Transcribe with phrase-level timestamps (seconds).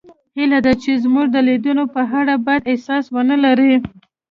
[0.37, 3.73] هیله ده چې زموږ د لیدنې په اړه بد احساس ونلرئ